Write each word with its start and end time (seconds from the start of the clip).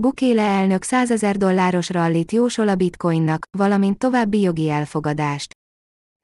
Bukele 0.00 0.42
elnök 0.42 0.82
100 0.82 1.10
ezer 1.10 1.36
dolláros 1.36 1.90
rallit 1.90 2.32
jósol 2.32 2.68
a 2.68 2.74
bitcoinnak, 2.74 3.46
valamint 3.58 3.98
további 3.98 4.40
jogi 4.40 4.70
elfogadást. 4.70 5.52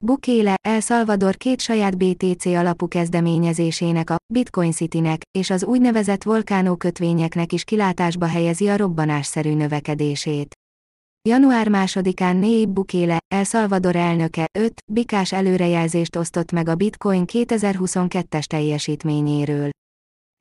Bukele, 0.03 0.55
El 0.61 0.79
Salvador 0.79 1.35
két 1.35 1.61
saját 1.61 1.97
BTC 1.97 2.45
alapú 2.45 2.87
kezdeményezésének 2.87 4.09
a 4.09 4.15
Bitcoin 4.33 4.71
Citynek 4.71 5.21
és 5.37 5.49
az 5.49 5.63
úgynevezett 5.63 6.23
volkánó 6.23 6.75
kötvényeknek 6.75 7.53
is 7.53 7.63
kilátásba 7.63 8.25
helyezi 8.25 8.67
a 8.67 8.75
robbanásszerű 8.75 9.53
növekedését. 9.53 10.53
Január 11.29 11.67
2-án 11.69 12.39
Nayib 12.39 12.69
Bukele, 12.69 13.17
El 13.33 13.43
Salvador 13.43 13.95
elnöke 13.95 14.45
5 14.59 14.73
bikás 14.91 15.31
előrejelzést 15.31 16.15
osztott 16.15 16.51
meg 16.51 16.67
a 16.67 16.75
Bitcoin 16.75 17.23
2022-es 17.27 18.43
teljesítményéről. 18.43 19.69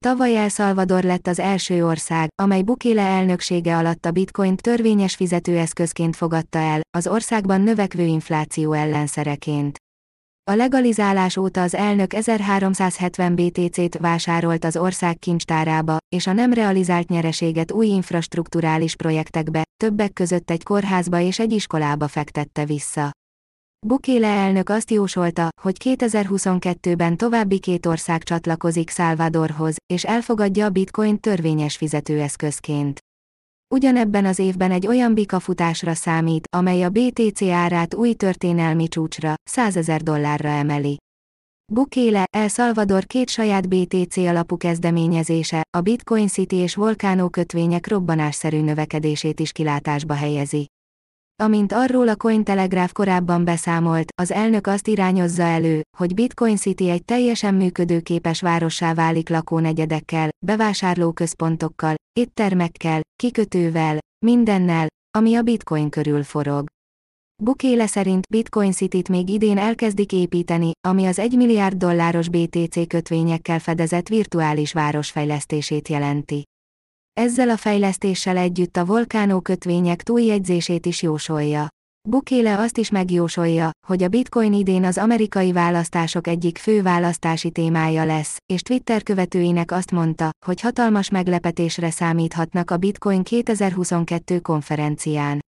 Tavaly 0.05 0.37
El 0.37 0.48
Salvador 0.48 1.03
lett 1.03 1.27
az 1.27 1.39
első 1.39 1.87
ország, 1.87 2.29
amely 2.43 2.62
Bukele 2.62 3.03
elnöksége 3.03 3.77
alatt 3.77 4.07
a 4.07 4.11
bitcoin 4.11 4.57
törvényes 4.57 5.15
fizetőeszközként 5.15 6.16
fogadta 6.16 6.59
el, 6.59 6.80
az 6.97 7.06
országban 7.06 7.61
növekvő 7.61 8.02
infláció 8.02 8.73
ellenszereként. 8.73 9.78
A 10.51 10.55
legalizálás 10.55 11.37
óta 11.37 11.62
az 11.62 11.75
elnök 11.75 12.15
1370 12.15 13.34
BTC-t 13.34 13.98
vásárolt 13.98 14.65
az 14.65 14.77
ország 14.77 15.19
kincstárába, 15.19 15.97
és 16.17 16.27
a 16.27 16.33
nem 16.33 16.53
realizált 16.53 17.09
nyereséget 17.09 17.73
új 17.73 17.87
infrastruktúrális 17.87 18.97
projektekbe, 18.97 19.64
többek 19.77 20.12
között 20.12 20.51
egy 20.51 20.62
kórházba 20.62 21.20
és 21.20 21.39
egy 21.39 21.53
iskolába 21.53 22.09
fektette 22.09 22.64
vissza. 22.64 23.11
Bukele 23.87 24.27
elnök 24.27 24.69
azt 24.69 24.91
jósolta, 24.91 25.48
hogy 25.62 25.77
2022-ben 25.84 27.16
további 27.16 27.59
két 27.59 27.87
ország 27.87 28.23
csatlakozik 28.23 28.91
Salvadorhoz, 28.91 29.77
és 29.93 30.05
elfogadja 30.05 30.65
a 30.65 30.70
bitcoin 30.70 31.20
törvényes 31.20 31.77
fizetőeszközként. 31.77 32.98
Ugyanebben 33.75 34.25
az 34.25 34.39
évben 34.39 34.70
egy 34.70 34.87
olyan 34.87 35.15
bikafutásra 35.15 35.95
számít, 35.95 36.47
amely 36.56 36.83
a 36.83 36.89
BTC 36.89 37.42
árát 37.42 37.95
új 37.95 38.12
történelmi 38.12 38.89
csúcsra, 38.89 39.34
100 39.51 39.77
ezer 39.77 40.03
dollárra 40.03 40.48
emeli. 40.48 40.98
Bukele, 41.73 42.25
El 42.36 42.48
Salvador 42.48 43.05
két 43.06 43.28
saját 43.28 43.69
BTC 43.69 44.17
alapú 44.17 44.56
kezdeményezése, 44.56 45.62
a 45.77 45.81
Bitcoin 45.81 46.28
City 46.28 46.56
és 46.56 46.75
Volcano 46.75 47.28
kötvények 47.28 47.89
robbanásszerű 47.89 48.61
növekedését 48.61 49.41
is 49.41 49.53
kilátásba 49.53 50.14
helyezi. 50.14 50.67
Amint 51.41 51.72
arról 51.72 52.08
a 52.08 52.16
Cointelegraph 52.16 52.92
korábban 52.92 53.44
beszámolt, 53.44 54.12
az 54.22 54.30
elnök 54.33 54.66
azt 54.66 54.86
irányozza 54.86 55.42
elő, 55.42 55.83
hogy 55.96 56.14
Bitcoin 56.14 56.56
City 56.56 56.91
egy 56.91 57.05
teljesen 57.05 57.55
működőképes 57.55 58.41
várossá 58.41 58.94
válik 58.94 59.28
lakónegyedekkel, 59.28 60.28
bevásárlóközpontokkal, 60.46 61.94
éttermekkel, 62.12 63.00
kikötővel, 63.16 63.98
mindennel, 64.27 64.86
ami 65.18 65.34
a 65.34 65.42
Bitcoin 65.42 65.88
körül 65.88 66.22
forog. 66.22 66.66
Bukele 67.42 67.86
szerint 67.86 68.27
Bitcoin 68.30 68.72
City-t 68.72 69.08
még 69.08 69.28
idén 69.28 69.58
elkezdik 69.58 70.12
építeni, 70.12 70.70
ami 70.88 71.05
az 71.05 71.18
1 71.18 71.36
milliárd 71.36 71.77
dolláros 71.77 72.28
BTC 72.28 72.86
kötvényekkel 72.86 73.58
fedezett 73.58 74.08
virtuális 74.08 74.72
városfejlesztését 74.72 75.88
jelenti. 75.88 76.44
Ezzel 77.12 77.48
a 77.48 77.56
fejlesztéssel 77.56 78.36
együtt 78.36 78.77
a 78.77 78.84
volkánó 78.84 79.41
kötvények 79.41 80.03
túljegyzését 80.03 80.86
is 80.86 81.03
jósolja. 81.03 81.69
Bukele 82.08 82.58
azt 82.58 82.78
is 82.78 82.91
megjósolja, 82.91 83.70
hogy 83.86 84.02
a 84.02 84.08
bitcoin 84.08 84.52
idén 84.52 84.84
az 84.84 84.98
amerikai 84.98 85.52
választások 85.52 86.27
egyik 86.27 86.58
fő 86.58 86.83
választási 86.83 87.50
témája 87.50 88.05
lesz, 88.05 88.36
és 88.52 88.62
Twitter 88.62 89.02
követőinek 89.02 89.72
azt 89.72 89.91
mondta, 89.91 90.30
hogy 90.47 90.61
hatalmas 90.61 91.11
meglepetésre 91.11 91.91
számíthatnak 91.91 92.70
a 92.70 92.77
Bitcoin 92.77 93.22
2022 93.22 94.41
konferencián. 94.41 95.41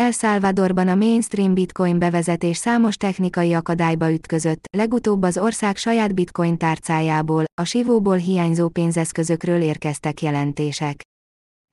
El 0.00 0.10
Salvadorban 0.10 0.88
a 0.88 0.94
mainstream 0.94 1.54
bitcoin 1.54 1.98
bevezetés 1.98 2.56
számos 2.56 2.96
technikai 2.96 3.52
akadályba 3.52 4.12
ütközött, 4.12 4.64
legutóbb 4.76 5.22
az 5.22 5.38
ország 5.38 5.76
saját 5.76 6.14
bitcoin 6.14 6.56
tárcájából, 6.56 7.44
a 7.60 7.64
sivóból 7.64 8.16
hiányzó 8.16 8.68
pénzeszközökről 8.68 9.60
érkeztek 9.60 10.22
jelentések. 10.22 11.02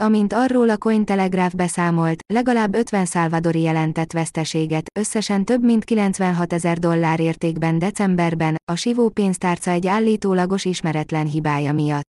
Amint 0.04 0.34
arról 0.34 0.70
a 0.70 0.78
Cointelegraph 0.78 1.56
beszámolt, 1.56 2.20
legalább 2.34 2.76
50 2.76 3.06
szálvadori 3.06 3.62
jelentett 3.62 4.12
veszteséget, 4.12 4.86
összesen 5.00 5.46
több 5.46 5.64
mint 5.64 5.84
96 5.84 6.54
ezer 6.54 6.80
dollár 6.80 7.20
értékben 7.20 7.80
decemberben, 7.80 8.56
a 8.72 8.76
sivó 8.76 9.10
pénztárca 9.10 9.72
egy 9.72 9.88
állítólagos 9.88 10.66
ismeretlen 10.66 11.26
hibája 11.26 11.74
miatt. 11.74 12.11